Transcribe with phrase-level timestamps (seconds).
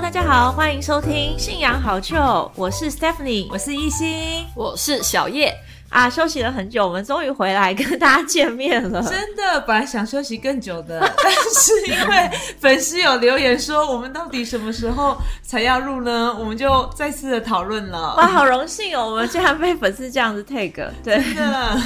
[0.00, 5.54] 大家好，欢迎收听信仰好旧，我是 Stephanie，我是一心，我是小叶。
[5.90, 9.02] 啊，休息了很久，我们终于回来跟大家见面了。
[9.02, 12.30] 真的，本来想休息更久的，但是因为
[12.60, 16.32] 粉丝有留言说，我们到底什么时候才要录呢？
[16.38, 18.14] 我们就再次的讨论了。
[18.16, 21.76] 哇，好荣幸哦，我们竟然被粉丝这样子 take，对的。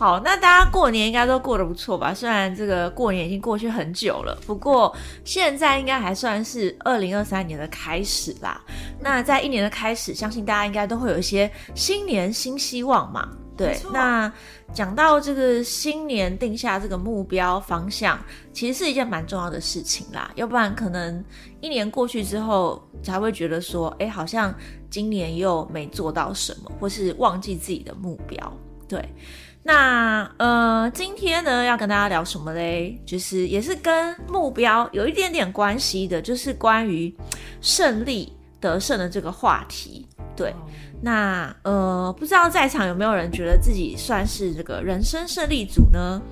[0.00, 2.12] 好，那大家过年应该都过得不错吧？
[2.12, 4.92] 虽然这个过年已经过去很久了，不过
[5.24, 8.60] 现在应该还算是二零二三年的开始啦。
[8.98, 13.11] 那在一年的开始，相信大家应该都会有一些新年新希望。
[13.12, 14.32] 嘛，对，那
[14.72, 18.18] 讲到这个新年定下这个目标方向，
[18.52, 20.30] 其实是一件蛮重要的事情啦。
[20.34, 21.22] 要不然可能
[21.60, 24.54] 一年过去之后，才会觉得说，哎，好像
[24.90, 28.52] 今年又没做到什么，或是忘记自己的目标。
[28.88, 29.02] 对，
[29.62, 33.00] 那呃，今天呢要跟大家聊什么嘞？
[33.06, 37.14] 就是也是跟目标有一点点关系的，就是关于
[37.60, 40.06] 胜利得胜的这个话题。
[40.36, 40.54] 对。
[41.04, 46.22] 那呃，不知道在场有没有人觉得自己算是这个人生胜利组呢？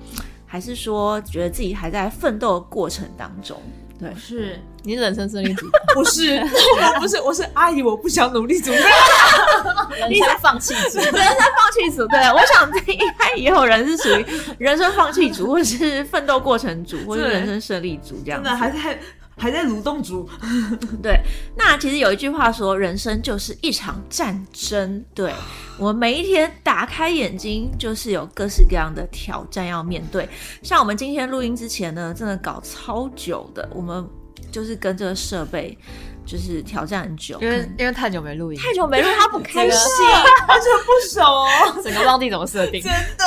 [0.45, 3.61] 还是说觉得自己还在奋斗的过程当中？
[3.99, 5.65] 对，是你人生胜利组？
[5.93, 12.07] 不是，我 不是，我是阿姨，我不想努力组，人生放弃组， 人生放弃组。
[12.07, 14.25] 对，我想应该也有人是属于
[14.57, 18.41] 人生放弃组，或是奋斗过程组，或是人生胜利组这样。
[18.41, 18.97] 真的还在。
[19.37, 20.29] 还在蠕动族，
[21.01, 21.19] 对。
[21.55, 25.03] 那其实有一句话说，人生就是一场战争。
[25.15, 25.33] 对
[25.79, 30.27] 我们每一天打开眼睛，就是有各式各样的挑战要面对。
[30.61, 34.07] 像我们今天录音之前呢，真的搞超久的，我们
[34.51, 35.77] 就是跟这个设备。
[36.23, 40.05] 就是挑战很久，因为因为太久没录音，太久没录，他不开心，
[40.47, 43.25] 完全不熟，整个忘记怎么设定，真的，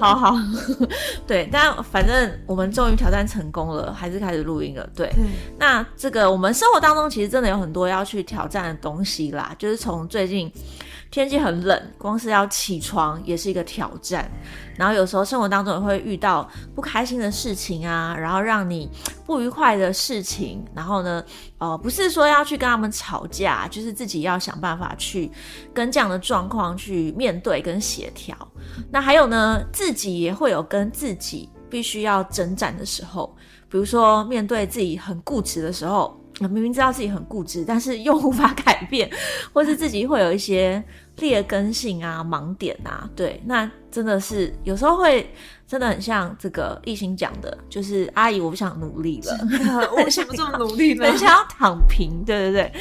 [0.00, 0.36] 好好，
[1.26, 5.12] 对，但反正我们终于挑战成功了，还是开始录音了，对，
[5.58, 10.50] 那这个我们生活当中其实真的有很多要去挑战的东西啦，就是从最近。
[11.14, 14.28] 天气很冷，光是要起床也是一个挑战。
[14.76, 18.90] 然后有时候生活当中也会遇到不开心的事情啊，然后让你
[19.24, 20.64] 不愉快的事情。
[20.74, 21.24] 然后呢，
[21.58, 25.30] 呃，不是说要去跟他们吵架，就是自己要想办法去
[25.72, 28.36] 跟这样的状况去面对跟协调。
[28.90, 33.32] 那还有呢，自己也会有跟自己必须要征战的时候，
[33.68, 39.10] 比如说面对自己很固执的时候，明明知道自己很固执，但是又无法改变，
[39.52, 40.82] 或是自己会有一些。
[41.18, 45.32] 劣根性啊，盲点啊，对，那真的是有时候会
[45.64, 51.06] 真的很像这个艺兴讲的，就是阿姨，我不想努力了，为什么这么努力呢？
[51.06, 52.72] 很想要躺平，对对对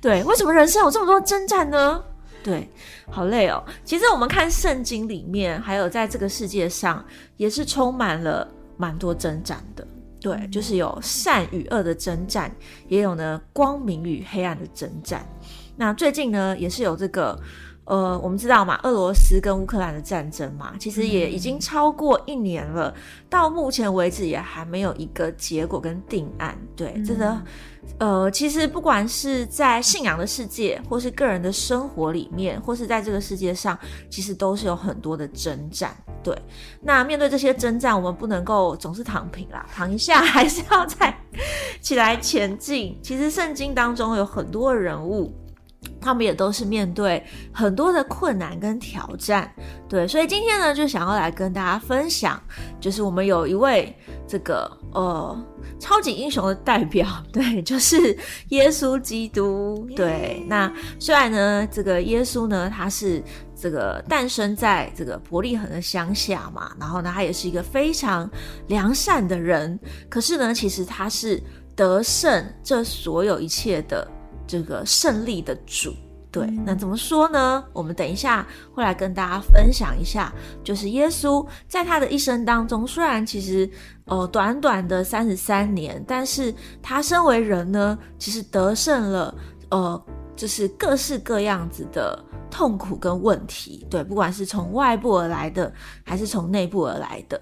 [0.00, 2.02] 对，为什么人生有这么多征战呢？
[2.42, 2.66] 对，
[3.10, 3.62] 好累哦。
[3.84, 7.04] 其实我们看圣经里面，还有在这个世界上，
[7.36, 9.86] 也是充满了蛮多征战的。
[10.22, 12.54] 对，就是有善与恶的征战，
[12.88, 15.26] 也有呢光明与黑暗的征战。
[15.76, 17.38] 那最近呢，也是有这个。
[17.92, 22.94] 呃，我们知道嘛，俄罗斯跟乌克兰的战争嘛，其实也已经超过一年了，
[23.28, 26.56] 到目前为止也还没有一个结果跟定案。
[26.74, 27.42] 对，真的，
[27.98, 33.78] 呃，其实不管是在信仰的世界，或是个人的生活里面，或是在这个世界上，
[34.08, 35.94] 其实都是有很多的征战。
[36.22, 36.34] 对，
[36.80, 41.14] 那面对这些征战，我们不能够总是躺平啦，躺一下还是要再
[41.82, 42.98] 起来前进。
[43.02, 45.30] 其实圣经当中有很多的人物。
[46.02, 49.50] 他们也都是面对很多的困难跟挑战，
[49.88, 52.42] 对，所以今天呢，就想要来跟大家分享，
[52.80, 53.96] 就是我们有一位
[54.26, 55.46] 这个呃
[55.78, 58.16] 超级英雄的代表， 对，就是
[58.48, 60.44] 耶稣基督，对。
[60.48, 63.22] 那虽然呢，这个耶稣呢，他是
[63.54, 68.28] 这个诞生在这个伯利恒的乡下嘛，然后呢，他也是一个非常
[68.66, 69.78] 良善的人，
[70.10, 71.40] 可是呢，其实他是
[71.76, 74.06] 得胜这所有一切的。
[74.52, 75.94] 这个胜利的主，
[76.30, 77.64] 对，那怎么说呢？
[77.72, 80.30] 我们等一下会来跟大家分享一下，
[80.62, 83.66] 就是耶稣在他的一生当中，虽然其实
[84.04, 89.34] 呃短短的三十三年，但是他身为人呢，其实得胜了
[89.70, 90.04] 呃，
[90.36, 95.72] 就是各式各样子的痛苦跟问题，对，不管是从外部而来的，
[96.04, 97.40] 还是从内部而来的，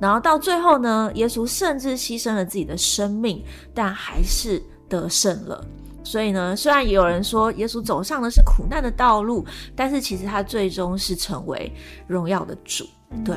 [0.00, 3.44] 然后到最后呢，耶稣甚至牺牲了自己的生命，
[3.74, 5.62] 但还是得胜了。
[6.06, 9.44] 所以呢，虽然也有人说耶稣走上的是苦难的道路，
[9.74, 11.72] 但是其实他最终是成为
[12.06, 12.86] 荣耀的主。
[13.24, 13.36] 对，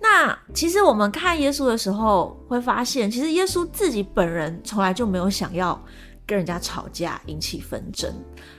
[0.00, 5.80] 那其实我们看耶稣的时候，会发现其实耶稣自己本人从来就没有想要
[6.26, 8.12] 跟人家吵架、引起纷争，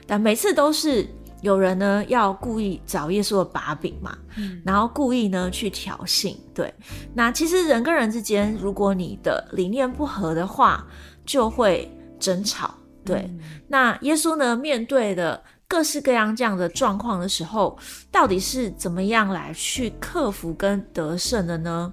[0.06, 1.06] 但每次都是
[1.42, 4.16] 有人呢要故意找耶稣的把柄嘛，
[4.64, 6.34] 然后故意呢去挑衅。
[6.54, 6.72] 对，
[7.14, 10.86] 那其实人跟人之间，如果你的理念不合的话，
[11.26, 12.74] 就会争吵。
[13.06, 13.30] 对，
[13.68, 17.78] 那耶稣呢，面对的各式各样这样的状况的时候，
[18.10, 21.92] 到底是怎么样来去克服跟得胜的呢？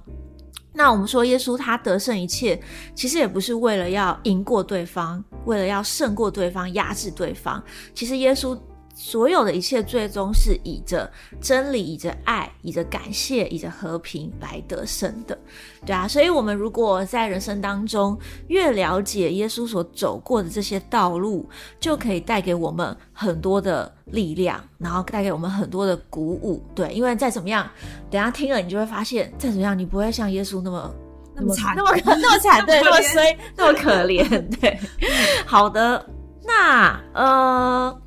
[0.74, 2.60] 那我们说，耶稣他得胜一切，
[2.96, 7.64] 其实也不是为了要赢过对方，为了要胜过对方、压制对方。
[7.94, 8.60] 其实耶稣。
[8.96, 11.12] 所有的一切最终是以着
[11.42, 15.38] 真理、以着爱、以着感谢、以着和平来得胜的，
[15.84, 16.08] 对啊。
[16.08, 18.18] 所以，我们如果在人生当中
[18.48, 21.50] 越了解耶稣所走过的这些道路，
[21.80, 26.64] 就可以带给我们很多的力量，然后带给我们很多的鼓舞。
[26.76, 27.68] 对，因为再怎么样，
[28.12, 30.96] 等下听了你就会发现，再怎么样，你不会像耶稣那么
[31.36, 34.60] 那么惨，那么那么惨， 对，那么衰，那么可怜。
[34.62, 34.80] 对，
[35.48, 36.06] 好的，
[36.46, 38.03] 那呃。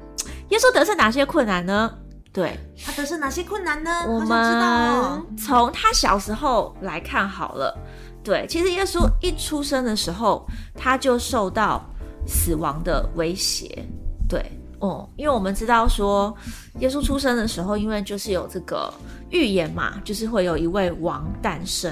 [0.51, 1.93] 耶稣得胜哪些困难呢？
[2.33, 3.91] 对他得胜哪些困难呢？
[4.07, 7.75] 我们从他小时候来看好了。
[8.23, 11.83] 对，其实耶稣一出生的时候，他就受到
[12.27, 13.83] 死亡的威胁。
[14.29, 14.45] 对，
[14.81, 16.37] 哦，因为我们知道说，
[16.81, 18.93] 耶稣出生的时候，因为就是有这个
[19.31, 21.91] 预言嘛，就是会有一位王诞生。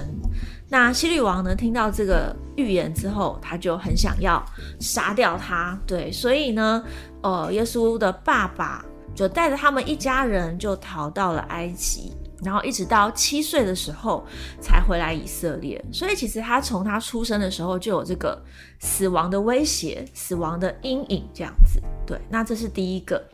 [0.69, 4.45] 那希律王呢，听到这个预言之后，他就很想要
[4.79, 5.79] 杀掉他。
[5.87, 6.85] 对，所以呢。
[7.25, 8.85] 呃，耶稣的爸爸
[9.15, 12.13] 就带着他们一家人就逃到了埃及，
[12.43, 14.23] 然后一直到七岁的时候
[14.61, 15.83] 才回来以色列。
[15.91, 18.39] 所以其实他从他出生的时候就有这个
[18.79, 21.81] 死亡的威胁、死亡的阴影这样子。
[22.07, 23.25] 对，那这是第一个。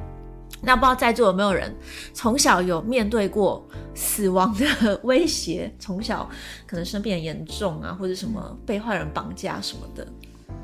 [0.62, 1.74] 那不知道在座有没有人
[2.12, 5.74] 从小有面对过死亡的威胁？
[5.80, 6.28] 从小
[6.66, 10.06] 可能生病严重啊，或者什么被坏人绑架什么的。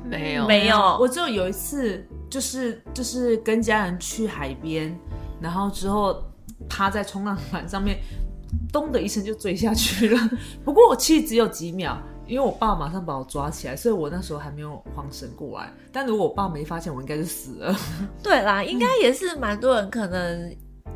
[0.03, 0.77] 没有，没有。
[0.99, 4.97] 我只有有一次，就是就是跟家人去海边，
[5.41, 6.23] 然后之后
[6.69, 7.99] 趴在冲浪板上面，
[8.71, 10.29] 咚的一声就坠下去了。
[10.63, 15.73] 不过我其实只有几秒，因为我爸马上把我抓起来，所以我那时候还没有慌神过来。
[15.91, 17.75] 但如果我爸没发现，我应该就死了。
[18.23, 20.55] 对啦，应该也是蛮多人可能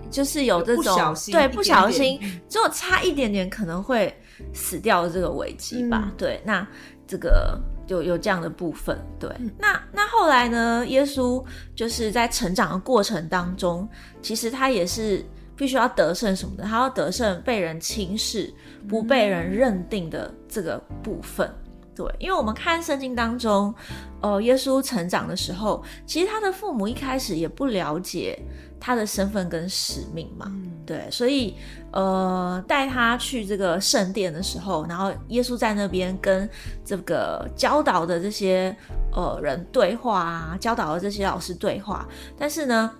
[0.10, 2.18] 就是有这种对不小心，
[2.48, 4.16] 只有差一点点可能会
[4.54, 6.12] 死掉的这个危机吧。
[6.18, 6.66] 对，那
[7.06, 7.60] 这个。
[7.92, 9.30] 有有这样的部分，对。
[9.60, 10.86] 那那后来呢？
[10.88, 11.44] 耶稣
[11.76, 13.88] 就是在成长的过程当中，
[14.22, 15.24] 其实他也是
[15.58, 18.52] 必须要得胜什么的，他要得胜被人轻视、
[18.88, 21.54] 不被人认定的这个部分。
[21.94, 23.74] 对，因为我们看圣经当中，
[24.22, 28.40] 呃，耶稣成长的时候，其实他的父母一开始也不了解
[28.82, 30.52] 他的身份跟使命嘛。
[30.86, 31.56] 对，所以
[31.92, 36.50] 呃，带他去这个圣殿的时候，然后耶稣在那边跟
[36.84, 38.76] 这个教导的这些
[39.14, 42.06] 呃人对话啊，教导的这些老师对话，
[42.38, 42.92] 但是呢，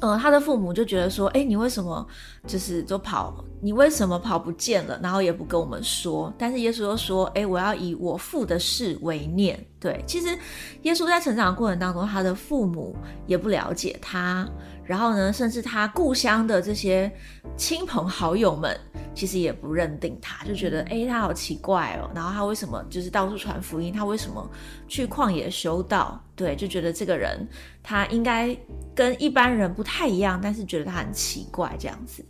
[0.00, 2.06] 呃，他的父母就觉得说，哎，你为什么
[2.46, 3.44] 就是都跑？
[3.60, 4.98] 你为什么跑不见了？
[5.02, 6.32] 然后也不跟我们说？
[6.38, 9.58] 但是耶稣又说，哎，我要以我父的事为念。
[9.80, 10.38] 对，其实
[10.82, 12.94] 耶稣在成长的过程当中，他的父母
[13.26, 14.48] 也不了解他。
[14.86, 17.10] 然后呢，甚至他故乡的这些
[17.56, 18.78] 亲朋好友们，
[19.14, 22.08] 其实也不认定他，就觉得哎，他好奇怪哦。
[22.14, 23.92] 然后他为什么就是到处传福音？
[23.92, 24.48] 他为什么
[24.86, 26.20] 去旷野修道？
[26.36, 27.46] 对，就觉得这个人
[27.82, 28.56] 他应该
[28.94, 32.24] 跟一般人不太一样，但是觉得他很奇怪这样子。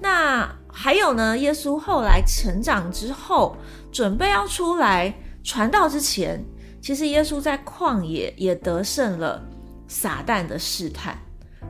[0.00, 3.56] 那还有呢，耶稣后来成长之后，
[3.90, 6.44] 准备要出来传道之前，
[6.82, 9.42] 其实耶稣在旷野也得胜了
[9.88, 11.16] 撒旦的试探。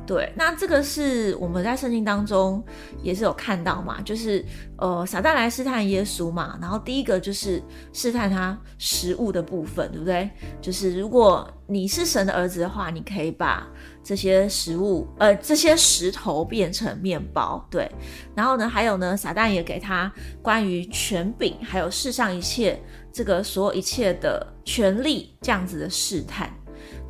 [0.06, 2.62] 对，那这个是我们在圣经当中
[3.02, 4.44] 也是有看到嘛，就是
[4.76, 10.28] 呃，撒旦来试探耶稣嘛，然后第一个就是试探他食物的部分，对不对？
[10.60, 13.66] 就是如果你是神的儿子的话，你可以把
[14.02, 17.90] 这些食物，呃，这些石头变成面包，对。
[18.34, 22.78] 然后呢，还有呢，撒旦也给他关于权柄，还有世上一切
[23.10, 26.52] 这个所有一切的权利这样子的试探。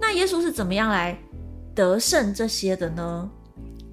[0.00, 1.18] 那耶稣是怎么样来？
[1.74, 3.30] 得胜这些的呢？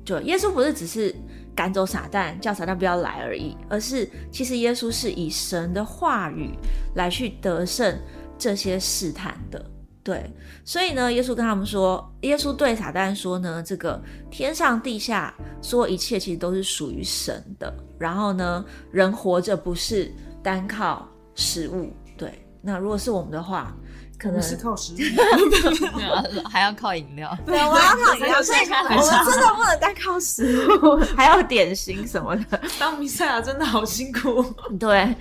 [0.03, 1.15] 就耶稣不是只是
[1.55, 6.51] 赶走撒旦，叫撒旦不要来而已，而是其实耶稣是以神的话语
[6.95, 7.95] 来去得胜
[8.37, 9.63] 这些试探的。
[10.03, 10.31] 对，
[10.65, 17.71] 所以呢，耶稣跟他们说，耶稣对撒旦说呢，这个天上地下说一切其实都是属于神的。
[17.99, 20.11] 然后呢，人活着不是
[20.41, 21.93] 单靠食物。
[22.17, 23.75] 对，那如果是我们的话。
[24.21, 24.97] 可能是靠食物，
[26.47, 27.35] 还要靠饮料。
[27.43, 32.61] 对，我要靠饮料，所以我们真的不能单靠食物，还要点心什么的。
[32.77, 34.43] 当弥赛亚真的好辛苦。
[34.79, 35.15] 对，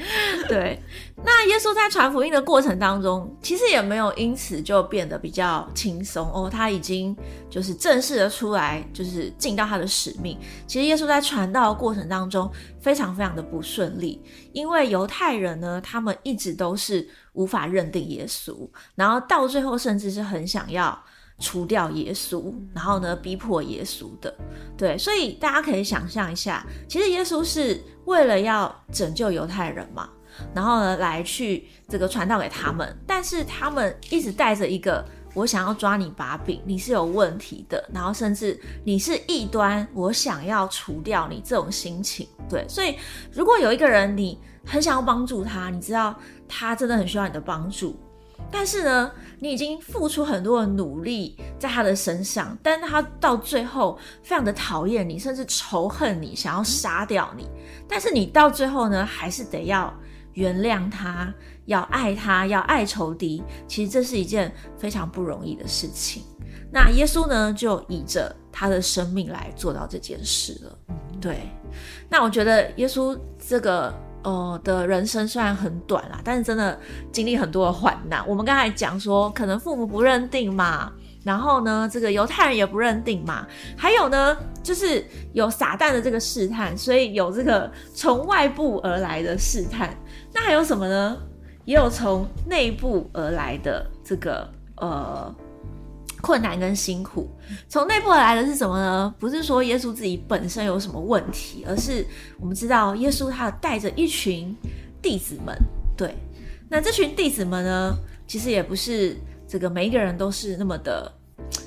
[0.48, 0.82] 对。
[1.22, 6.48] 那耶稣在传福音的过程当中，其实也没有因此就变得比较轻松哦。
[6.50, 7.14] 他已经
[7.50, 10.38] 就是正式的出来，就是尽到他的使命。
[10.66, 12.50] 其实耶稣在传道的过程当中，
[12.80, 14.22] 非常非常的不顺利，
[14.52, 20.98] 因为犹太人呢，他们一直都是无法认定耶稣，然后到最后甚至是很想要
[21.38, 24.34] 除掉耶稣，然后呢逼迫耶稣的。
[24.76, 30.08] 对，所以大家可以想象一下，其实耶稣是为了要拯救犹太人嘛，
[30.54, 35.04] 然后呢来去这个传道给他们，但是他们一直带着一个。
[35.32, 42.96] 我想要抓你把柄，你是有问题的，然后甚至你是异端，我想要除掉你这种心情，对，所以
[43.32, 46.12] 如果有一个人你很想要帮助他，你知道
[46.48, 47.96] 他真的很需要你的帮助，
[48.50, 57.48] 但是呢，你已经付出很多的努力在他的身上，但他到最后非常的讨厌你，甚至仇恨你，想要杀掉你，
[57.88, 59.94] 但是你到最后呢，还是得要
[60.34, 61.32] 原谅他。
[61.66, 66.24] 要爱他，要爱仇敌，其实这是一件非常不容易的事情。
[66.72, 70.78] 那耶稣呢，就以着他的生命来做到这件事了。
[71.20, 71.48] 对，
[72.08, 73.94] 那我觉得耶稣这个
[74.24, 76.76] 呃的人生虽然很短啦，但是真的
[77.12, 78.26] 经历很多的患难。
[78.26, 80.90] 我们刚才讲说，可能父母不认定嘛，
[81.22, 83.46] 然后呢，这个犹太人也不认定嘛，
[83.76, 89.94] 还有呢，就是有撒旦的这个试探，所以有这个从外部而来的试探。
[90.32, 91.16] 那还有什么呢？
[91.66, 95.32] 也有从内部而来的这个呃
[96.20, 97.30] 困难跟辛苦，
[97.68, 99.14] 从内部而来的是什么呢？
[99.18, 102.04] 不是说耶稣自己本身有什么问题，而是
[102.40, 104.56] 我们知道耶稣他带着一群
[105.02, 105.54] 弟子们，
[105.96, 106.14] 对，
[106.68, 107.94] 那这群弟子们呢，
[108.26, 109.16] 其实也不是
[109.50, 111.10] 这个每一个人都是那么的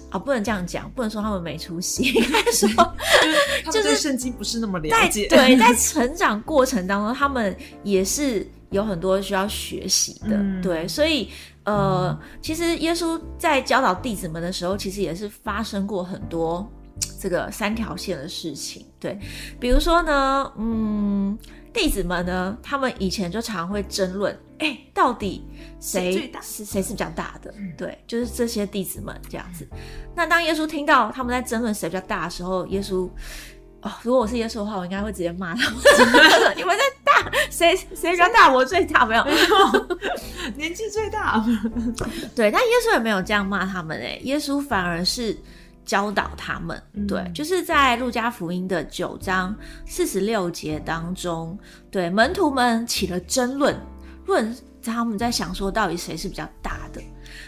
[0.10, 2.70] 啊，不能这样讲，不能说他们没出息，应该说
[3.72, 8.48] 就是圣经不是那么了解，对，在 成长过程当中，他们也是。
[8.74, 11.30] 有很多需要学习的，对，所以
[11.63, 16.68] 呃，其实耶稣在教导弟子们的时候，其实也是发生过很多
[17.20, 19.16] 这个三条线的事情，对，
[19.60, 21.38] 比如说呢，嗯，
[21.74, 25.44] 弟子们呢，他们以前就常会争论，哎，到底
[25.80, 27.53] 谁是谁是比较大的？
[27.77, 29.68] 对，就是这些弟子们这样子。
[30.15, 33.10] 那当耶稣听到他们在争论谁比较大的时候，耶稣。
[33.82, 35.77] 哦，如果我是耶稣的话，我应该会直接骂他们。
[36.56, 38.50] 你们在大谁谁比较大？
[38.50, 39.25] 我最大 没有？
[40.56, 41.44] 年纪最大。
[42.34, 45.38] 对，但耶稣也没有这样骂他们哎，耶稣反而是
[45.86, 46.82] 教导他们。
[47.08, 51.58] 对，就是在路加福音的九章四十六节当中，
[51.90, 53.75] 对门徒们起了争论，
[54.25, 57.02] 论他们在想说到底谁是比较大的。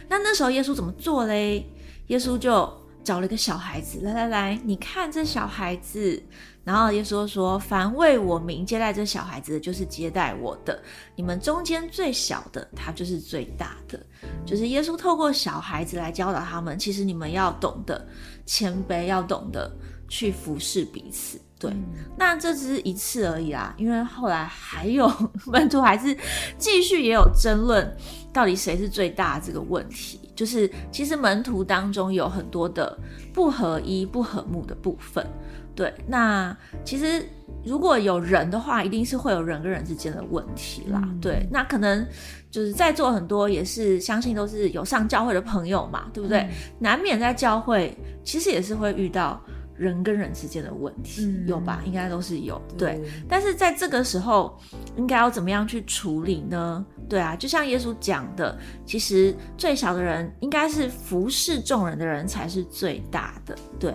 [0.07, 1.69] 那那时候耶稣怎么做嘞？
[2.07, 2.71] 耶稣就。
[3.05, 6.23] 找了一个小孩子，来来来，你看这小孩子。
[6.65, 10.81] 然后耶稣说：“凡为我名接待这小孩子的，就是接待我的。
[11.15, 14.03] 你们中间最小的，他就是最大的。
[14.47, 18.03] 就是耶稣透过小孩子来教导他们，其实你们要懂得
[18.47, 19.71] 谦卑，要懂得
[20.09, 21.39] 去服侍彼此。
[21.57, 21.71] 对，
[22.17, 25.09] 那这只是一次而已啦，因为后来还有
[25.47, 26.15] 门徒还是
[26.57, 27.95] 继续也有争论，
[28.33, 32.97] 到底谁是最大这个问题。”就是其实门徒当中有很多的
[33.33, 35.25] 不合一、不和睦的部分，
[35.73, 35.93] 对。
[36.07, 37.25] 那其实
[37.63, 41.47] 如果有人的话，一定是会有人跟人之间的问题啦，对。
[41.49, 42.05] 那可能
[42.51, 46.45] 就是在座很多也是相信都是有上教会的朋友嘛，对不对？
[46.79, 49.41] 难免在教会其实也是会遇到。
[49.77, 51.81] 人跟人之间的问题有吧？
[51.85, 53.01] 应该都是有，对。
[53.27, 54.57] 但是在这个时候，
[54.95, 56.85] 应该要怎么样去处理呢？
[57.09, 63.55] 对啊，就像耶稣讲的，其实最小的人应该是服侍众人的人才是最大的。
[63.79, 63.93] 对，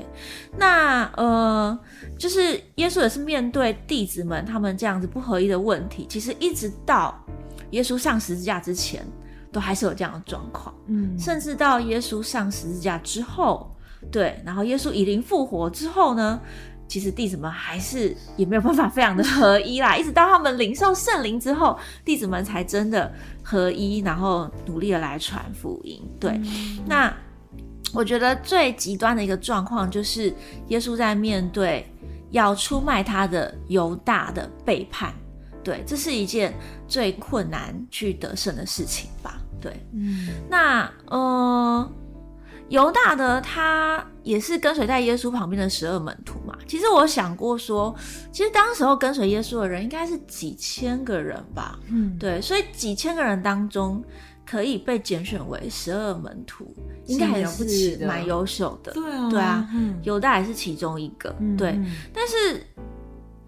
[0.56, 1.78] 那呃，
[2.18, 7.18] 就是耶稣也是面对弟子们他们这样子不合一的问题，其实一直到
[7.70, 9.04] 耶稣上十字架之前，
[9.50, 10.74] 都还是有这样的状况。
[10.86, 13.74] 嗯，甚至到耶稣上十字架之后。
[14.10, 16.40] 对，然后耶稣以灵复活之后呢，
[16.88, 19.96] 其实弟子们还是也没有办法非常的合一啦。
[19.96, 26.02] 一直到他们领受圣灵之后，弟子们才真的合一，然后努力的来传福音。
[26.18, 26.40] 对，
[26.86, 27.14] 那
[27.92, 30.34] 我觉得最极端的一个状况就是
[30.68, 31.86] 耶稣在面对
[32.30, 35.12] 要出卖他的犹大的背叛，
[35.62, 36.52] 对，这是一件
[36.88, 39.38] 最困难去得胜的事情吧？
[39.60, 41.88] 对，嗯，那嗯。
[42.70, 46.56] 犹大呢，他也是跟随在耶稣旁边的十二门徒嘛。
[46.66, 47.94] 其实我想过说，
[48.32, 51.78] 其实当时候跟随耶稣的人应该是几千个人吧。
[51.88, 54.02] 嗯，对，所以几千个人当中
[54.46, 56.74] 可以被拣选为十二门徒，
[57.06, 58.92] 应该还是蛮优秀的。
[58.92, 59.68] 对啊，对啊，
[60.04, 61.34] 犹大也是其中一个。
[61.58, 61.78] 对，
[62.14, 62.64] 但是。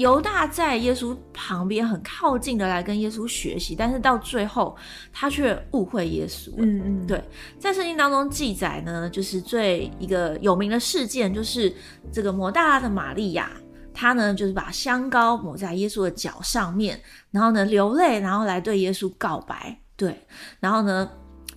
[0.03, 4.77] 犹大在耶稣旁边很靠近的来跟耶稣学习，但是到最后
[5.13, 6.51] 他却误会耶稣。
[6.59, 7.23] 嗯嗯，对，
[7.59, 11.73] 在圣经当中记载呢，就是最一个有名的事件，就是
[12.13, 13.51] 这个摩大拉的玛利亚，
[13.95, 19.79] 她呢就是把香膏抹在耶稣的脚上面，然后呢流泪，然后来对耶稣告白。
[19.97, 20.15] 对，
[20.61, 21.09] 然后呢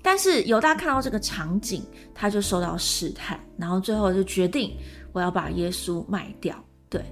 [0.02, 1.84] 但是犹大看到这个场景，
[2.14, 4.78] 他就受到试探，然后最后就决定
[5.12, 6.56] 我要把耶稣卖掉。
[6.90, 7.04] 对，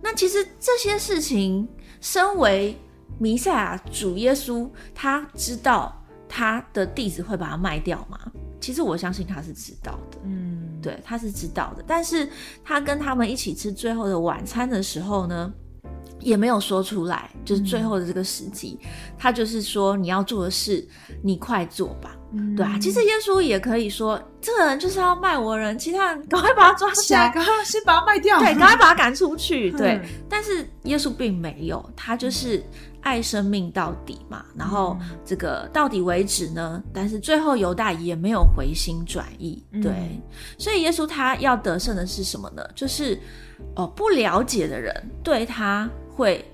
[0.00, 1.68] 那其实这些事情，
[2.00, 2.78] 身为
[3.18, 8.18] 弥赛亚主耶稣，他知道他的弟子会把他卖掉吗？
[8.60, 11.84] 其实我相信他是知道的，嗯，对，他是知道的。
[11.86, 12.28] 但是
[12.64, 15.52] 他跟他们一起吃最后的晚餐的时候呢，
[16.20, 18.78] 也没有说出来，就是最后的这个时机，
[19.16, 20.86] 他就是说你要做的事，
[21.22, 22.16] 你快做吧。
[22.56, 29.70] 对啊，其实耶稣也可以说，这个人就是要卖我人，其他人赶快把他抓起来，赶快先把他卖掉，对， 赶快把他赶出去。
[29.72, 30.00] 对。
[30.02, 32.62] 嗯，但是耶稣并没有，他就是
[33.00, 36.82] 爱生命到底嘛，然后这个到底为止呢？
[36.92, 40.22] 但是最后犹大也没有回心转意，对，嗯
[40.58, 42.62] 所以耶稣他要得胜的是什么呢？
[42.74, 43.18] 就是
[43.76, 44.92] 哦，不了解的人
[45.22, 46.44] 对他会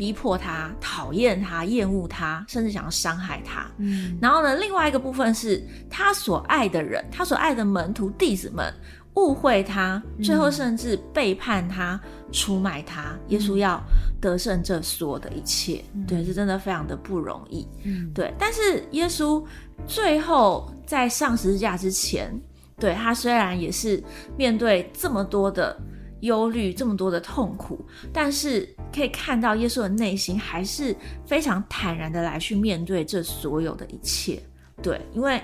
[0.00, 3.70] 逼迫他、讨厌他、厌恶他，甚至想要伤害他。
[3.76, 8.72] 嗯然后呢，另外一个部分是他所爱的人，他所爱的门徒弟子们
[9.16, 12.00] 误会他，最后甚至背叛他、
[12.32, 13.14] 出卖他。
[13.28, 13.78] 耶稣要
[14.22, 17.68] 得胜这所有的一切，对，是真的非常的不容易。
[17.84, 19.44] 嗯对，但是耶稣
[19.86, 22.32] 最后在上十字架之前，
[22.78, 24.02] 对他虽然也是
[24.34, 25.78] 面对这么多的
[26.20, 30.94] 忧虑、这么多的痛苦，但是可以看到耶稣的内心还是
[31.26, 34.42] 非常坦然的来去面对这所有的一切。
[34.82, 35.40] 对，因为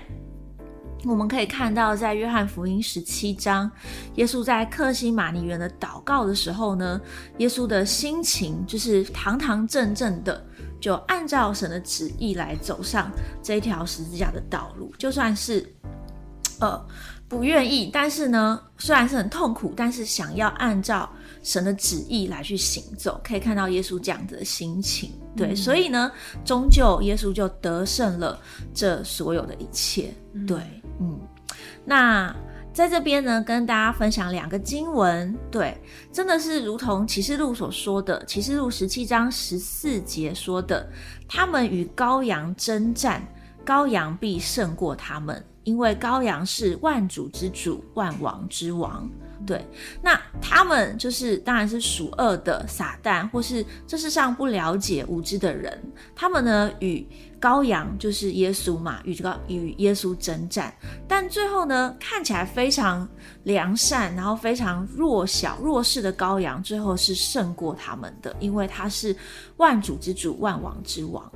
[1.05, 3.71] 我们可以看到，在约翰福音十七章，
[4.15, 7.01] 耶稣在克西马尼园的祷告的时候呢，
[7.39, 10.45] 耶稣的心情就是堂堂正正的，
[10.81, 15.65] 就按照神的旨意来走上这条十字架的道路，就算是
[16.61, 16.87] 呃
[17.29, 21.11] 不愿意，但是呢，虽然是很痛苦，但是想要按照
[21.43, 25.11] 神的旨意来去行走，可以看到耶稣这样子的心情。
[25.37, 26.11] 对，所以呢，
[26.45, 28.39] 终究耶稣就得胜了
[28.73, 30.15] 这所有的一切。
[30.47, 30.59] 对，
[31.01, 31.19] 嗯，
[31.85, 32.35] 那
[32.73, 35.77] 在这边呢，跟大家分享两个经文，对，
[36.13, 40.89] 真的是如同启示录所说的，启示录十七章十四节说的，
[41.27, 43.21] 他们与羔羊征战，
[43.65, 49.11] 羔羊必胜过他们，因为羔羊是万主之主，万王之王。
[49.45, 49.65] 对，
[50.01, 55.79] 那他们就是当然是属恶的撒旦，或是这世上不了解无知的人，
[56.15, 57.07] 他们呢与
[57.39, 60.75] 羔羊就是耶稣嘛，与这个与耶稣征战，
[61.07, 63.07] 但最后呢看起来非常
[63.43, 69.15] 良善，然后非常弱小弱势的羔羊，最后是胜过他们的，因为他是
[69.59, 71.31] 万主之主，万王之王。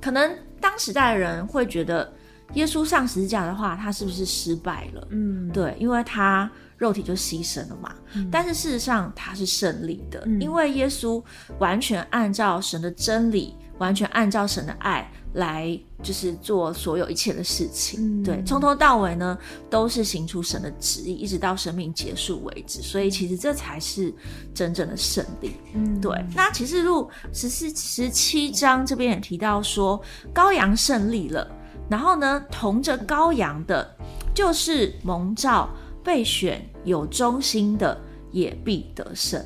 [0.00, 2.10] 可能当时代的人会觉得，
[2.54, 5.08] 耶稣上十字架的话，他是不是失败了？
[5.10, 7.94] 嗯，对，因为他肉体就牺牲了嘛。
[8.30, 11.22] 但是事实上他是胜利的，嗯因为耶稣
[11.58, 18.20] 完全按照神的真理，完全按照神的爱来，就是做所有一切的事情。
[18.20, 19.38] 嗯对，从头到尾呢
[19.70, 22.82] 都是行出神的旨意，一直到生命结束为止。
[22.82, 24.12] 所以其实这才是
[24.52, 25.52] 真正的胜利。
[25.74, 29.98] 嗯对，那启示录十四、十七章这边也提到说，
[30.34, 31.50] 羔羊胜利了，
[31.92, 33.86] 然后呢，同着羔羊的，
[34.34, 35.68] 就是蒙召、
[36.02, 38.00] 被选、有忠心的，
[38.30, 39.38] 也必得胜。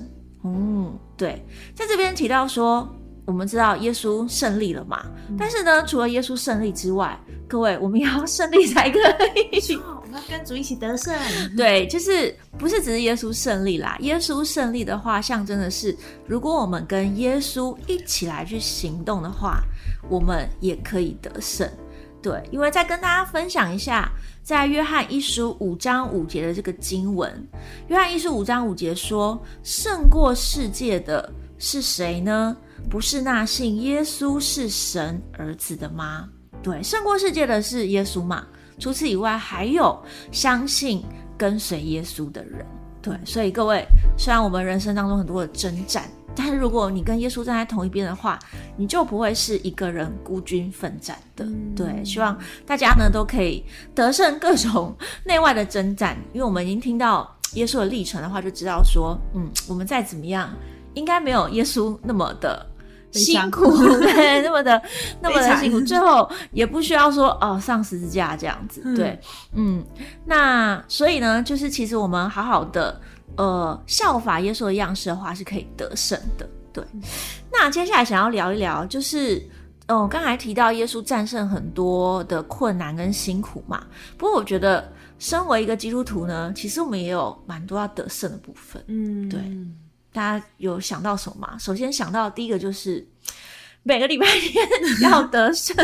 [0.45, 2.89] 嗯，对，在这边提到说，
[3.25, 5.07] 我们知道耶稣胜利了嘛，
[5.37, 9.75] 但是呢，除了耶稣胜利之外，各位，我们也要胜利才可以。
[10.01, 11.13] 我们要跟主一起得胜。
[11.57, 13.97] 对，就是不是只是耶稣胜利啦？
[14.03, 15.97] 耶稣胜利的话，象征的是，
[16.29, 19.61] 如果我们跟耶稣一起来去行动的话，
[20.09, 21.69] 我们也可以得胜。
[22.23, 24.11] 对，因为再跟大家分享一下，
[24.43, 27.33] 在约翰一书五章五节的这个经文，
[27.89, 32.57] 约翰一书五章五节说：“胜过世界的是谁呢？
[32.91, 36.29] 不是那信耶稣是神儿子的吗？”
[36.63, 38.45] 对，胜过世界的是耶稣嘛。
[38.79, 39.97] 除此以外，还有
[40.33, 41.03] 相信
[41.39, 42.67] 跟随耶稣的人。
[43.01, 43.87] 对，所以各位，
[44.19, 48.39] 虽然我们人生当中很多的征战，但是如果你跟耶稣站在同一边的话，
[48.77, 51.47] 你就不会是一个人孤军奋战的。
[51.75, 54.95] 对，希望大家呢都可以得胜各种
[55.25, 60.51] 内外的征战，因为我们已经听到耶稣的历程的话，就知道说，嗯，我们再怎么样，
[60.95, 62.67] 应该没有耶稣那么的。
[63.13, 63.65] 辛苦，
[63.97, 64.83] 对，那么的
[65.23, 69.19] 那么的辛苦，最后也不需要说哦上十字架这样子，嗯对，
[69.55, 69.83] 嗯，
[70.27, 73.01] 那所以呢，就是其实我们好好的
[73.37, 76.49] 呃效法耶稣的样式的话，是可以得胜的。
[76.73, 76.85] 对，
[77.51, 79.39] 那接下来想要聊一聊，就是
[79.87, 83.87] 嗯，我刚才提到耶稣战胜很多的困难跟辛苦嘛，
[84.19, 88.83] 不过我觉得身为一个基督徒呢，其实我们也有蛮多要得胜的部分。
[88.89, 89.41] 嗯，对
[90.13, 91.57] 大家有想到什么吗？
[91.59, 93.07] 首先想到第一个就是
[93.83, 94.67] 每个礼拜天
[95.01, 95.75] 要得胜，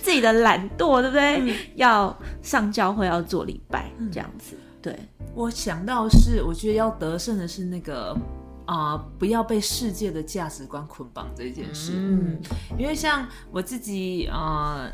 [0.00, 1.56] 自己的懒惰，对不对？
[1.76, 4.56] 要上教会，要做礼拜，这样子。
[4.82, 4.98] 对，
[5.34, 8.16] 我想到是，我觉得要得胜的是那个
[8.66, 11.92] 啊、不要被世界的价值观捆绑这件事。
[11.94, 12.38] 嗯，
[12.78, 14.84] 因为像我自己啊。
[14.84, 14.92] 呃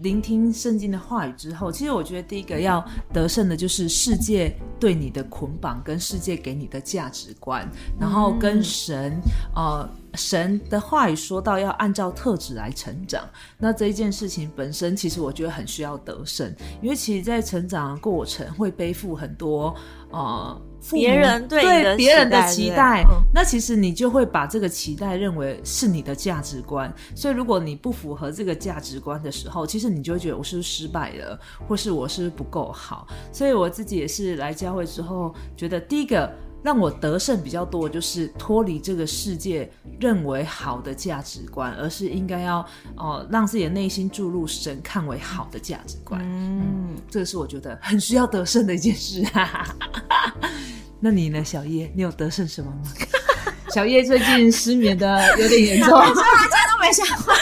[0.00, 9.20] 聆听圣经的话语之后，其实我觉得第一个要得胜的就是世界对你的捆绑，跟世界给你的价值观，然后跟神
[9.54, 13.28] 呃神的话语说到要按照特质来成长。
[13.58, 19.74] 那这一件事情本身，其实我觉得很需要得胜，因为其实，在成长的过程会背负很多
[20.10, 26.92] 呃别人对对别人的期待那其实你就会把这个期待认为是你的价值观。
[27.14, 33.06] 所以，如果你不符合这个价值观的时候，其实你就会觉得我是不是失败了，或是我是不够好。
[33.32, 36.30] 所以我自己也是来教会之后，觉得第一个。
[36.62, 42.60] 让我得胜比较多，就是脱离这个世界认为好的价值观，而是应该要
[42.96, 46.20] 哦、呃让自己的内心注入神看为好的价值观。
[46.22, 49.24] 嗯，这个是我觉得很需要得胜的一件事。
[51.00, 51.90] 那你呢，小叶？
[51.96, 52.82] 你有得胜什么吗？
[53.74, 57.34] 小叶最近失眠的有点严重， 都没想话，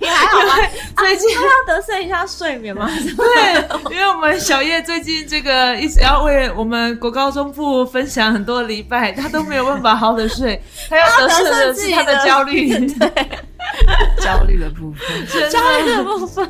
[0.00, 0.54] 你还好吗？
[0.96, 2.90] 最近要得瑟一下睡眠吗？
[3.16, 12.74] 对，因为我们小叶最近这个一直要为我们国高中部分享很多礼拜，他都没有办法好好的睡，他要得瑟的是他的焦虑。
[14.20, 15.50] 焦虑的部分。
[15.50, 16.48] 焦虑的部分，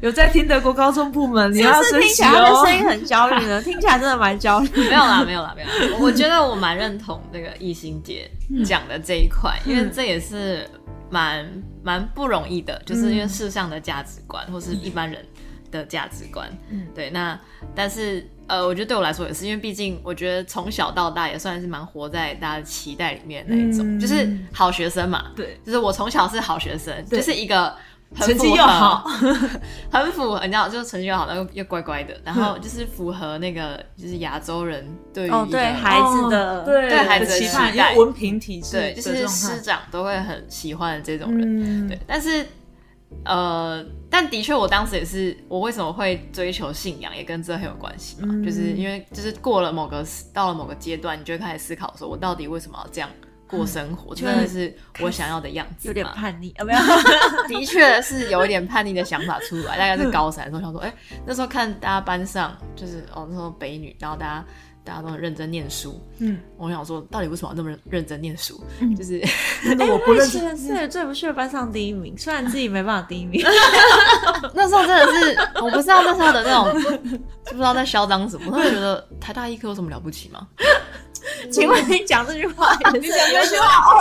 [0.00, 2.66] 有在听德国高中部门，你要是听起来他的哦。
[2.66, 4.68] 声音很焦虑呢，听起来真的蛮焦虑。
[4.88, 5.98] 没有啦，没有啦，没有啦。
[6.00, 8.30] 我觉得我蛮认同那个艺兴姐
[8.64, 10.68] 讲的这一块，因为这也是
[11.10, 11.46] 蛮
[11.82, 15.24] 蛮不容易的，就是因为世上的价值观或是一般人
[15.80, 16.86] 的价值观，嗯。
[16.94, 17.10] 对。
[17.10, 17.38] 那
[17.74, 24.00] 但是呃，我觉得对我来说也是，因为毕竟我觉得从小到大也算是蛮活在大家的期待里面的那一种，嗯。
[24.00, 27.74] 就是好学生嘛，对，就是我从小是好学生，就是一个
[28.14, 29.04] 很又好，
[29.90, 42.46] 很符合，你知道，就是成绩又好，然后又乖乖的，然后就是符合那个就是亚洲人对于哦对孩子的哦对对孩子的期待因为文凭体制对，就是师长都会很喜欢的这种人，嗯，对，但是
[43.24, 48.42] 呃，但的确，我当时也是，我为什么会追求信仰，也跟这很有关系嘛，嗯。
[48.44, 53.08] 就是因为就是过了某个到了某个阶段，你就会开始思考，说我到底为什么要这样
[53.46, 56.78] 过生活，真的是我想要的样子，有点叛逆，啊，没有，
[57.48, 60.92] 的确是有一点叛逆的想法出来，大概是高三的时候，想说，哎、
[61.26, 64.44] 那时候看大家班上就是哦，那时候北女，然后大家
[64.84, 68.62] 大家都很认真念书，嗯，我想说，到底为什么要那么认认真念书？
[68.96, 69.18] 就是
[69.64, 73.42] 哎我不认识，前是最不屑班上第一名，虽然自己没办法第一名，
[74.54, 80.46] 那时候真的是， 我不知道那时候的那种，不知道在嚣张什么，我就觉得台大医科有什么了不起吗？
[81.50, 84.00] 请问你讲这句话 也是讲这句话哦，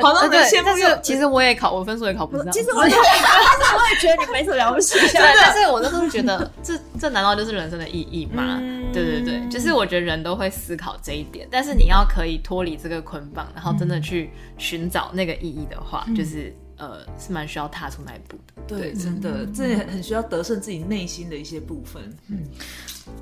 [0.02, 2.50] 好让人对羡，慕又但是其实我也考，我分数也考不上。
[2.52, 4.98] 其实我也，但是我也觉得你没什么了不起。
[4.98, 8.58] 对，但是我那时候觉得，这这难道就是人生的意义吗？
[8.60, 18.62] 嗯对对对，就是我觉得人都会思考这一点，但是你要可以脱离这个捆绑，然后真的去寻找那个意义的话，就是呃是蛮需要踏出那一步的。
[18.66, 22.02] 对，真的，这也很需要得胜自己内心的一些部分。
[22.28, 22.38] 嗯，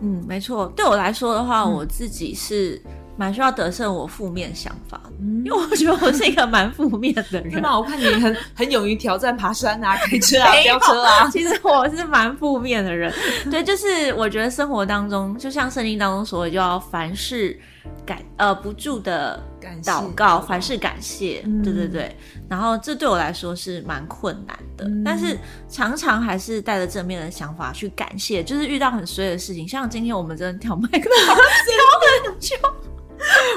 [0.00, 0.72] 嗯，没错。
[0.76, 2.80] 对我来说的话，我自己是
[3.16, 7.60] 蛮需要得胜我负面想法嗯，因为我觉得我是一个蛮负面的人真。
[7.60, 11.28] 的，我看你很很勇于挑战爬山啊、开车啊、 飙车啊。
[11.30, 13.12] 其实我是蛮负面的人，
[13.50, 17.58] 对，就是我觉得生活当中，就像圣经当中所谓，就要凡事
[18.06, 22.16] 感呃不住的感祷告，凡事感谢，嗯对对对。
[22.48, 25.36] 然后这对我来说是蛮困难的，嗯但是
[25.68, 31.36] 常常还是带着正面的想法去感谢，就是遇到很衰的事情，像今天我们真的跳麦克风
[32.24, 32.56] 跳很久，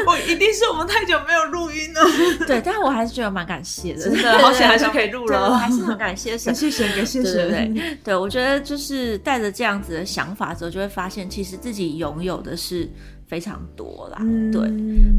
[0.07, 2.01] 我一定是我们太久没有录音了，
[2.45, 5.55] 对，但是我还是觉得蛮感谢的，真的好险还是可以录了。
[5.57, 6.69] 还是很感谢神谢。
[6.69, 7.33] 谢神，感谢对。
[7.43, 12.89] 对，对我觉得就是带着这样子的想法之后，就会发现其实自己拥有的是
[13.31, 14.17] 非常多啦。
[14.19, 14.69] 嗯对，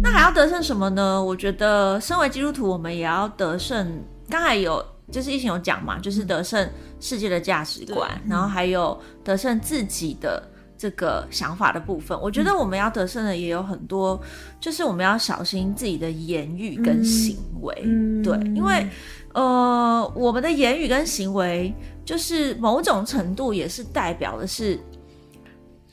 [0.03, 1.25] 那还要得胜什么呢？
[1.25, 3.91] 我觉得身为基督徒，我们也要得胜。
[4.29, 6.69] 刚才有就是疫情有讲嘛，就是得胜
[7.01, 10.47] 世界的价值观，对然后还有得胜自己的。
[10.79, 14.21] 这个想法的部分，我觉得我们要得胜的也有很多，
[14.59, 17.73] 就是我们要小心自己的言语跟行为。
[17.85, 18.85] 嗯对，因为
[19.33, 21.73] 呃，我们的言语跟行为，
[22.05, 24.77] 就是某种程度也是代表的是，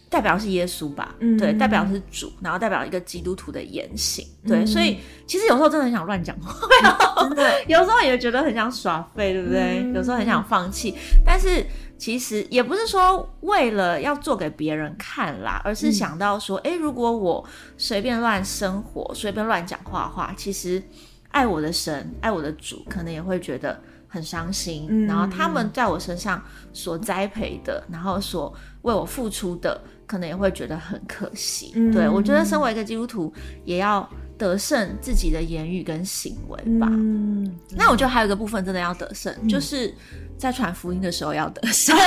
[0.10, 1.16] 代表是耶稣吧？
[1.20, 4.26] 嗯对，代表是主，然后代表一个基督徒的言行。
[4.48, 6.54] 对，嗯所以其实有时候真的很想乱讲话，
[7.22, 9.82] 真的，有时候也觉得很想耍废，对不对？
[9.84, 11.64] 嗯有时候很想放弃，但是
[11.98, 20.82] 其实也不是说为了要做给别人看啦，而是想到说，诶，如果我随便乱生活、随便乱讲话的话，其实
[21.30, 26.44] 爱我的神、爱我的主，可能也会觉得很伤心，嗯然后他们在我身上
[26.74, 31.72] 所栽培的，然后所为我付出的，可能也会觉得很可惜。
[31.76, 33.32] 嗯对我觉得，身为一个基督徒，
[33.64, 36.88] 也要得胜自己的言语跟行为吧。
[36.90, 39.94] 嗯，那我觉得还有一个部分真的要得胜，就是
[40.38, 41.96] 在传福音的时候要得胜。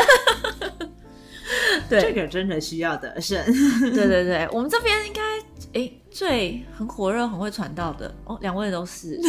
[1.88, 3.38] 对这个真的需要得胜。
[3.92, 5.20] 对对对，我们这边应该
[5.72, 9.20] 诶最很火热、很会传道的哦，两位都是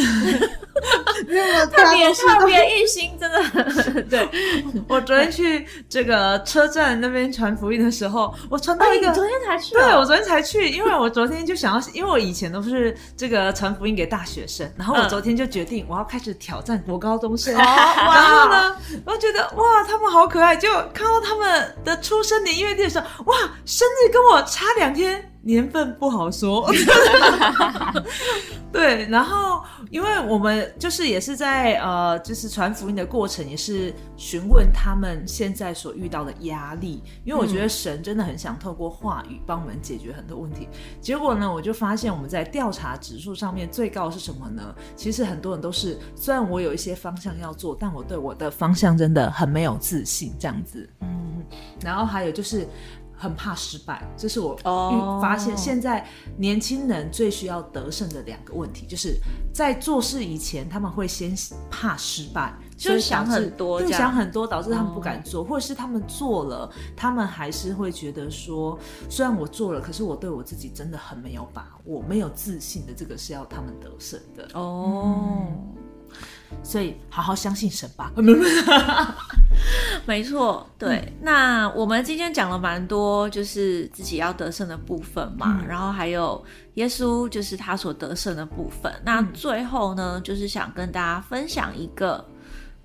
[1.66, 4.28] 特别特别一心，真的 对。
[4.88, 9.08] 我昨天去这个车站那边传福音的时候，我传到一个。
[9.08, 17.54] 哎昨天才去、对，哦，我昨天才去，因为我昨天就想要，因为我以前都是这个传福音给大学生，然后我嗯昨天就决定我要开始挑战国高中生。
[17.54, 26.68] 哦 然后呢，我觉得哇，他们好可爱，就看到他们的出生年月日的时候，哇，生日跟我差两天，年份不好说。
[28.72, 40.68] 对，然后因为我们就是也是在呃，就是传福音的过程，也是询问他们现在所遇到的压力，因为我觉得神真的很想透过话语帮我们解决很多问题。
[41.00, 44.74] 结果呢，我就发现我们在调查指数上面最高是什么呢？
[44.96, 50.90] 其实很多人都是，虽然我有一些方向要做，但我对我的方向真的很没有自信，这样子。
[51.00, 51.44] 嗯，
[51.80, 52.66] 然后还有就是。
[53.16, 54.56] 很怕失败，这是我
[55.22, 59.16] 发现现在年轻人最需要得胜的两个问题，就是
[59.52, 61.34] 在做事以前，他们会先
[61.70, 74.48] 怕失败，就是想很多就，想很多，导致他们不敢做，或者是他们做了，他们还是会觉得说，虽然我做了，可是我对我自己真的很没有把握，没有自信的，这个是要他们得胜的。
[74.54, 75.46] 哦。
[76.62, 78.12] 所以好好相信神吧。
[80.06, 81.12] 没错，对。
[81.22, 88.92] 那我们今天讲了蛮多，就是自己要得胜的部分嘛，然后还有耶稣就是他所得胜的部分。
[89.04, 92.22] 那最后呢，就是想跟大家分享一个，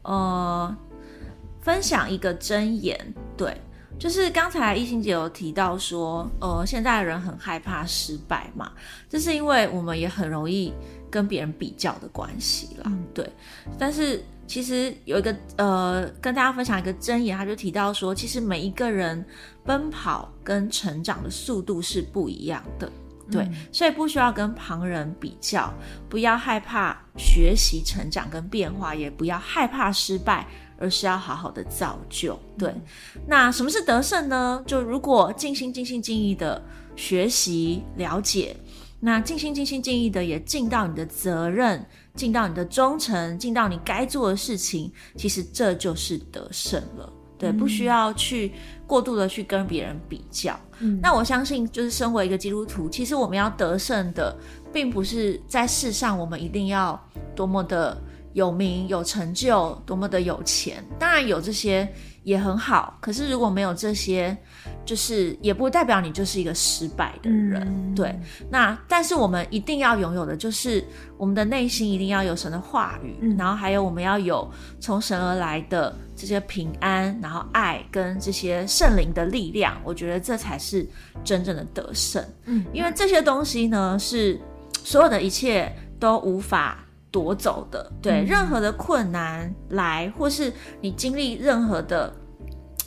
[0.03, 0.73] 呃，
[1.61, 3.55] 分享一个真言，对。
[3.97, 8.71] 就是刚才一心姐有提到说，呃，现在的人很害怕失败嘛，
[9.09, 10.73] 这是因为我们也很容易
[11.09, 13.29] 跟别人比较的关系啦，对。
[13.77, 19.23] 但是其实有一个呃，跟大家分享一个真言，他就提到说，其实每一个人
[19.63, 22.91] 奔跑跟成长的速度是不一样的。
[23.31, 25.71] 对，所以不需要跟旁人比较，
[26.09, 30.47] 不要害怕学习、成长跟变化，也不要害怕失败，
[30.79, 32.39] 而是要好好的造就。
[32.57, 32.73] 对，
[33.27, 34.63] 那什么是得胜呢？
[34.65, 36.59] 就如果尽心、尽心尽意的
[36.95, 38.57] 学习、了解，
[38.99, 41.85] 那尽心、尽心尽意的也尽到你的责任，
[42.15, 47.13] 尽到你的忠诚，尽到你该做的事情，其实这就是得胜了。
[47.37, 48.51] 对，不需要去
[48.85, 50.59] 过度的去跟别人比较。
[50.79, 54.37] 嗯那我相信，就是身为一个基督徒，其实我们要得胜的，
[54.73, 57.01] 并不是在世上我们一定要
[57.33, 57.97] 多么的
[58.33, 60.83] 有名、有成就，多么的有钱。
[60.99, 61.87] 当然有这些
[62.29, 64.37] 也很好，可是如果没有这些，
[64.85, 67.63] 就是也不代表你就是一个失败的人。
[67.67, 68.17] 嗯对，
[68.51, 70.85] 那但是我们一定要拥有的就是
[71.17, 74.47] 我们的内心一定要有神的话语，嗯然后还有我们要有
[74.79, 80.87] 从神而来的这些平安，然后爱跟这些圣灵的力量，我觉得这才是
[81.23, 82.23] 真正的得胜。
[82.45, 84.39] 嗯，因为这些东西呢，是
[84.83, 87.91] 所有的一切都无法夺走的。
[88.03, 92.13] 对，嗯任何的困难来，或是你经历任何的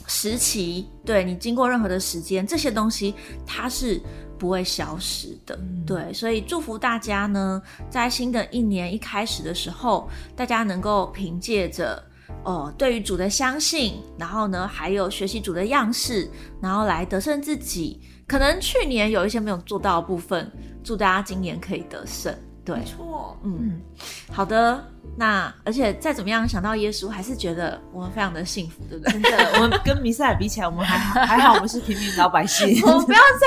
[0.07, 3.13] 时期，对你经过任何的时间，这些东西
[3.45, 4.01] 它是
[4.37, 5.59] 不会消失的。
[5.85, 12.03] 对，所以祝福大家呢，在新的一年一开始的时候，大家能够凭借着。
[12.45, 16.27] 哦，对于主的相信，然后呢，还有学习主的样式，
[16.59, 18.01] 然后来得胜自己。
[18.27, 20.51] 可能去年有一些没有做到的部分，
[20.83, 22.33] 祝大家今年可以得胜。
[22.65, 23.79] 对，没错，嗯，
[24.31, 24.92] 好的。
[25.15, 29.11] 那而且再怎么样想到耶稣，还是觉得我们非常的幸福，对不对？
[29.13, 32.81] 真的，我们跟弥赛亚比起来，我们还好， 还好我们是平民老百姓。
[32.83, 33.45] 我们不要在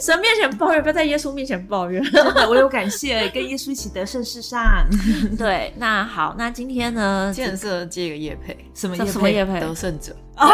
[0.00, 2.02] 神面前抱怨，不要在耶稣面前抱怨。
[2.10, 4.86] 真的，我有感谢，跟耶稣一起得胜世上。
[5.36, 7.30] 对，那好，那今天呢？
[7.34, 9.12] 今天很适合接一个叶配，什么这业配？
[9.12, 9.60] 什么叶配？
[9.60, 10.48] 得胜者，哦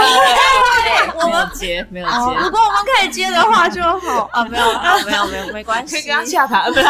[1.25, 5.95] 没有接，没有接，如，果我们可以接的话就好啊， 没有啊，没有没有，没关系。
[5.97, 6.85] 可以跟他洽谈，对？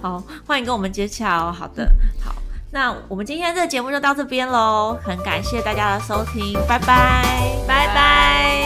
[0.00, 1.50] 好，欢迎跟我们接洽哦。
[1.50, 1.90] 好的，
[2.22, 2.34] 好，
[2.72, 8.61] 那我们今天这节目就到这边喽，很感谢大家的收听，拜拜，拜拜。